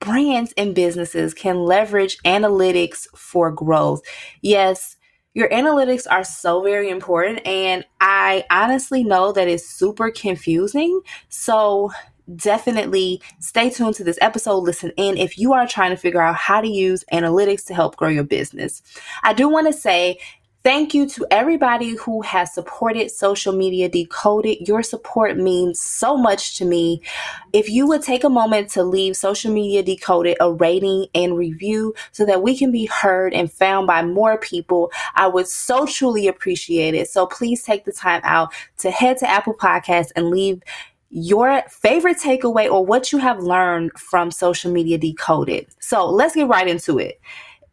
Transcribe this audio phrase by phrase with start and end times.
[0.00, 4.02] brands and businesses can leverage analytics for growth.
[4.42, 4.96] Yes,
[5.34, 11.00] your analytics are so very important, and I honestly know that it's super confusing.
[11.28, 11.92] So,
[12.36, 14.58] definitely stay tuned to this episode.
[14.58, 17.96] Listen in if you are trying to figure out how to use analytics to help
[17.96, 18.82] grow your business.
[19.22, 20.18] I do want to say
[20.62, 24.68] Thank you to everybody who has supported Social Media Decoded.
[24.68, 27.00] Your support means so much to me.
[27.54, 31.94] If you would take a moment to leave Social Media Decoded a rating and review
[32.12, 36.28] so that we can be heard and found by more people, I would so truly
[36.28, 37.08] appreciate it.
[37.08, 40.62] So please take the time out to head to Apple Podcasts and leave
[41.08, 45.68] your favorite takeaway or what you have learned from Social Media Decoded.
[45.80, 47.18] So let's get right into it.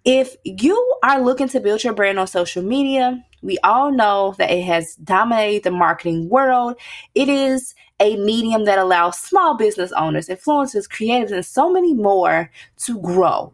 [0.06, 4.50] If you are looking to build your brand on social media, we all know that
[4.50, 6.76] it has dominated the marketing world.
[7.14, 12.50] It is a medium that allows small business owners, influencers, creatives, and so many more
[12.78, 13.53] to grow.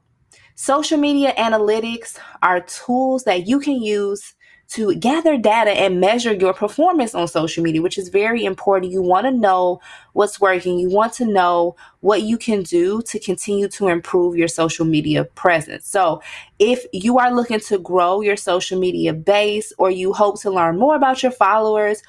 [0.56, 4.36] Social media analytics are tools that you can use
[4.74, 8.92] to gather data and measure your performance on social media, which is very important.
[8.92, 9.80] You want to know
[10.14, 10.80] what's working.
[10.80, 15.26] You want to know what you can do to continue to improve your social media
[15.26, 15.88] presence.
[15.88, 16.24] So,
[16.58, 20.80] if you are looking to grow your social media base or you hope to learn
[20.80, 22.02] more about your followers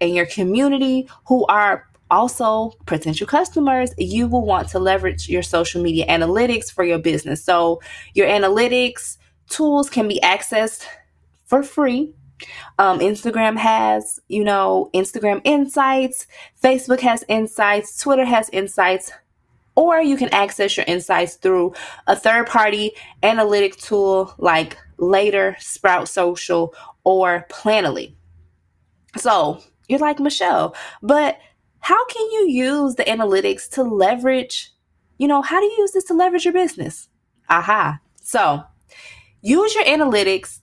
[0.00, 5.82] and your community who are also potential customers, you will want to leverage your social
[5.82, 7.42] media analytics for your business.
[7.42, 7.80] So,
[8.14, 9.16] your analytics
[9.48, 10.86] tools can be accessed
[11.44, 12.14] for free.
[12.78, 16.26] Um, Instagram has, you know, Instagram insights,
[16.62, 19.12] Facebook has insights, Twitter has insights,
[19.76, 21.74] or you can access your insights through
[22.06, 28.14] a third party analytic tool like Later, Sprout Social, or Planoly.
[29.16, 31.38] So you're like, Michelle, but
[31.80, 34.72] how can you use the analytics to leverage,
[35.18, 37.08] you know, how do you use this to leverage your business?
[37.48, 38.00] Aha.
[38.22, 38.62] So
[39.42, 40.60] use your analytics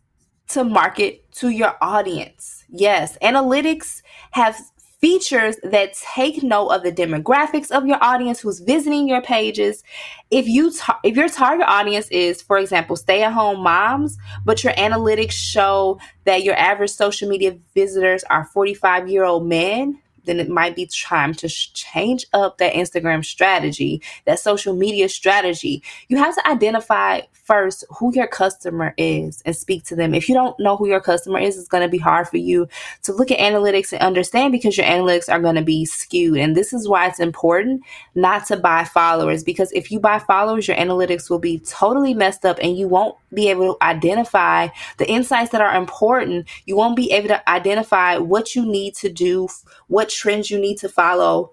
[0.54, 2.66] to market to your audience.
[2.70, 4.02] Yes, analytics
[4.32, 4.58] have
[5.02, 9.84] features that take note of the demographics of your audience who's visiting your pages.
[10.30, 10.72] If you
[11.04, 16.56] if your target audience is for example stay-at-home moms, but your analytics show that your
[16.56, 22.58] average social media visitors are 45-year-old men, then it might be time to change up
[22.58, 25.84] that Instagram strategy, that social media strategy.
[26.08, 27.22] You have to identify
[27.52, 30.14] first who your customer is and speak to them.
[30.14, 32.68] If you don't know who your customer is, it's going to be hard for you
[33.04, 36.38] to look at analytics and understand because your analytics are going to be skewed.
[36.38, 37.84] And this is why it's important
[38.16, 42.46] not to buy followers because if you buy followers, your analytics will be totally messed
[42.46, 44.68] up and you won't be able to identify
[44.98, 46.48] the insights that are important.
[46.66, 49.48] You won't be able to identify what you need to do,
[49.88, 51.52] what trends you need to follow,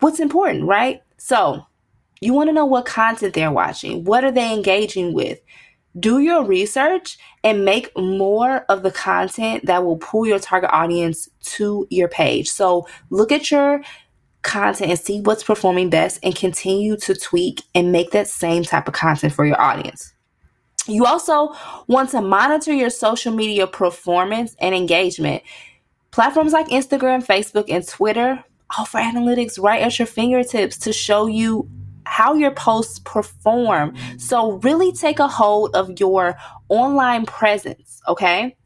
[0.00, 1.02] what's important, right?
[1.16, 1.66] So,
[2.20, 4.04] you want to know what content they're watching.
[4.04, 5.40] What are they engaging with?
[5.98, 11.28] Do your research and make more of the content that will pull your target audience
[11.42, 12.50] to your page.
[12.50, 13.82] So look at your
[14.42, 18.88] content and see what's performing best and continue to tweak and make that same type
[18.88, 20.12] of content for your audience.
[20.86, 21.54] You also
[21.88, 25.42] want to monitor your social media performance and engagement.
[26.16, 28.42] Platforms like Instagram, Facebook, and Twitter
[28.78, 31.68] offer analytics right at your fingertips to show you
[32.06, 33.94] how your posts perform.
[34.16, 36.34] So, really take a hold of your
[36.70, 38.56] online presence, okay?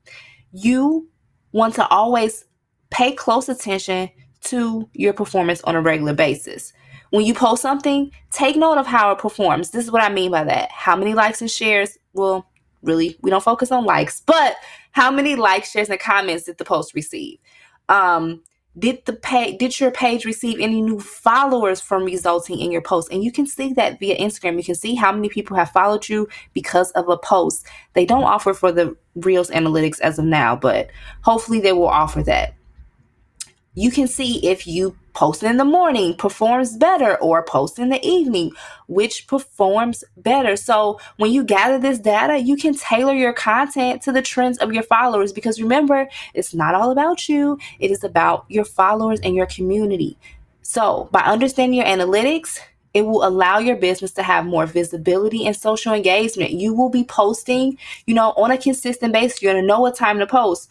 [0.52, 1.08] You
[1.50, 2.44] want to always
[2.90, 4.10] pay close attention
[4.42, 6.72] to your performance on a regular basis.
[7.10, 9.72] When you post something, take note of how it performs.
[9.72, 10.70] This is what I mean by that.
[10.70, 11.98] How many likes and shares?
[12.12, 12.48] Well,
[12.82, 14.56] really, we don't focus on likes, but
[14.92, 17.38] how many likes, shares, and comments did the post receive?
[17.88, 18.42] Um,
[18.78, 23.10] did the page did your page receive any new followers from resulting in your post?
[23.10, 24.56] And you can see that via instagram.
[24.56, 27.66] You can see how many people have followed you because of a post.
[27.94, 30.88] They don't offer for the reels analytics as of now but
[31.22, 32.54] hopefully they will offer that.
[33.74, 38.04] You can see if you post in the morning performs better or post in the
[38.06, 38.52] evening
[38.86, 44.12] which performs better so when you gather this data you can tailor your content to
[44.12, 48.44] the trends of your followers because remember it's not all about you it is about
[48.48, 50.16] your followers and your community
[50.62, 52.58] so by understanding your analytics
[52.92, 56.50] It will allow your business to have more visibility and social engagement.
[56.52, 59.40] You will be posting, you know, on a consistent basis.
[59.40, 60.68] You're going to know what time to post.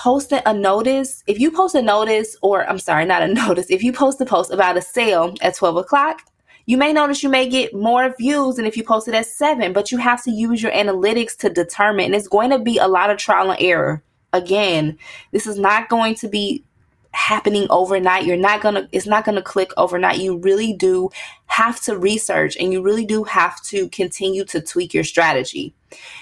[0.00, 3.82] Posting a notice, if you post a notice, or I'm sorry, not a notice, if
[3.82, 6.22] you post a post about a sale at 12 o'clock,
[6.64, 9.74] you may notice you may get more views than if you post it at 7,
[9.74, 12.06] but you have to use your analytics to determine.
[12.06, 14.02] And it's going to be a lot of trial and error.
[14.32, 14.96] Again,
[15.32, 16.64] this is not going to be
[17.12, 18.24] happening overnight.
[18.24, 20.20] You're not going to, it's not going to click overnight.
[20.20, 21.10] You really do
[21.44, 25.74] have to research and you really do have to continue to tweak your strategy.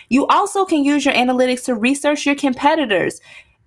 [0.08, 3.20] You also can use your analytics to research your competitors.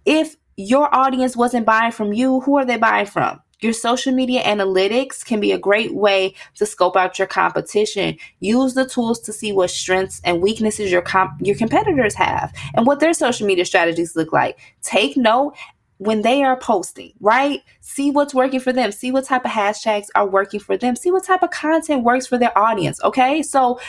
[0.05, 3.41] If your audience wasn't buying from you, who are they buying from?
[3.61, 8.17] Your social media analytics can be a great way to scope out your competition.
[8.39, 12.87] Use the tools to see what strengths and weaknesses your comp- your competitors have and
[12.87, 14.57] what their social media strategies look like.
[14.81, 15.55] Take note
[15.99, 17.61] when they are posting, right?
[17.81, 18.91] See what's working for them.
[18.91, 20.95] See what type of hashtags are working for them.
[20.95, 22.99] See what type of content works for their audience.
[23.03, 23.43] Okay.
[23.43, 23.79] So,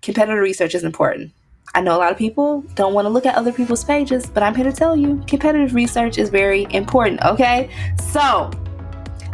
[0.00, 1.30] competitor research is important.
[1.74, 4.42] I know a lot of people don't want to look at other people's pages, but
[4.42, 7.22] I'm here to tell you competitive research is very important.
[7.22, 7.70] Okay.
[8.10, 8.50] So,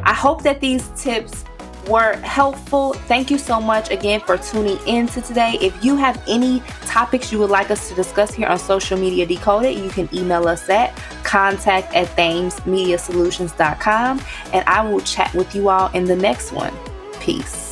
[0.04, 1.44] I hope that these tips
[1.88, 2.92] were helpful.
[2.92, 5.58] Thank you so much again for tuning in to today.
[5.60, 9.24] If you have any topics you would like us to discuss here on Social Media
[9.26, 14.20] Decoded, you can email us at contact at thamesmediasolutions.com
[14.52, 16.74] and I will chat with you all in the next one.
[17.20, 17.67] Peace.